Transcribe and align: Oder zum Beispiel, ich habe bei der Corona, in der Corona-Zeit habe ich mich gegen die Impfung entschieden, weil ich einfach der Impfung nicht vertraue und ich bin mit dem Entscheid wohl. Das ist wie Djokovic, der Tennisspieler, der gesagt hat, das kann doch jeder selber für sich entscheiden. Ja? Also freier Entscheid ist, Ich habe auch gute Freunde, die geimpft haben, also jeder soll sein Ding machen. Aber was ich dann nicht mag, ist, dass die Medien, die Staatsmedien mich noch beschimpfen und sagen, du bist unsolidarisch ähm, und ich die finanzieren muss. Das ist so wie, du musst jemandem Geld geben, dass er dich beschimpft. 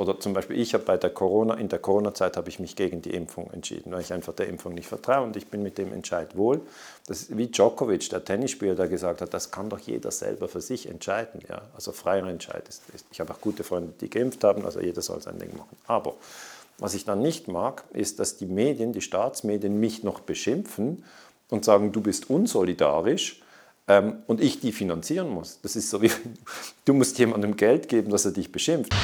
Oder 0.00 0.18
zum 0.18 0.32
Beispiel, 0.32 0.58
ich 0.58 0.72
habe 0.72 0.84
bei 0.84 0.96
der 0.96 1.10
Corona, 1.10 1.56
in 1.56 1.68
der 1.68 1.78
Corona-Zeit 1.78 2.38
habe 2.38 2.48
ich 2.48 2.58
mich 2.58 2.74
gegen 2.74 3.02
die 3.02 3.10
Impfung 3.10 3.50
entschieden, 3.50 3.92
weil 3.92 4.00
ich 4.00 4.14
einfach 4.14 4.32
der 4.32 4.48
Impfung 4.48 4.72
nicht 4.72 4.86
vertraue 4.86 5.24
und 5.24 5.36
ich 5.36 5.48
bin 5.48 5.62
mit 5.62 5.76
dem 5.76 5.92
Entscheid 5.92 6.38
wohl. 6.38 6.62
Das 7.06 7.20
ist 7.20 7.36
wie 7.36 7.48
Djokovic, 7.48 8.08
der 8.08 8.24
Tennisspieler, 8.24 8.74
der 8.74 8.88
gesagt 8.88 9.20
hat, 9.20 9.34
das 9.34 9.50
kann 9.50 9.68
doch 9.68 9.78
jeder 9.78 10.10
selber 10.10 10.48
für 10.48 10.62
sich 10.62 10.88
entscheiden. 10.88 11.42
Ja? 11.46 11.60
Also 11.74 11.92
freier 11.92 12.26
Entscheid 12.28 12.66
ist, 12.66 12.80
Ich 13.12 13.20
habe 13.20 13.34
auch 13.34 13.42
gute 13.42 13.62
Freunde, 13.62 13.92
die 14.00 14.08
geimpft 14.08 14.42
haben, 14.42 14.64
also 14.64 14.80
jeder 14.80 15.02
soll 15.02 15.20
sein 15.20 15.38
Ding 15.38 15.54
machen. 15.54 15.76
Aber 15.86 16.14
was 16.78 16.94
ich 16.94 17.04
dann 17.04 17.20
nicht 17.20 17.48
mag, 17.48 17.84
ist, 17.92 18.20
dass 18.20 18.38
die 18.38 18.46
Medien, 18.46 18.94
die 18.94 19.02
Staatsmedien 19.02 19.78
mich 19.78 20.02
noch 20.02 20.20
beschimpfen 20.20 21.04
und 21.50 21.66
sagen, 21.66 21.92
du 21.92 22.00
bist 22.00 22.30
unsolidarisch 22.30 23.42
ähm, 23.86 24.22
und 24.26 24.40
ich 24.40 24.60
die 24.60 24.72
finanzieren 24.72 25.28
muss. 25.28 25.58
Das 25.60 25.76
ist 25.76 25.90
so 25.90 26.00
wie, 26.00 26.10
du 26.86 26.94
musst 26.94 27.18
jemandem 27.18 27.54
Geld 27.54 27.90
geben, 27.90 28.10
dass 28.10 28.24
er 28.24 28.32
dich 28.32 28.50
beschimpft. 28.50 28.94